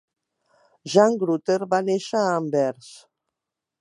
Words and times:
Jan 0.93 1.19
Gruter 1.23 1.59
va 1.75 1.81
néixer 1.91 2.23
a 2.23 2.33
Anvers. 2.39 2.89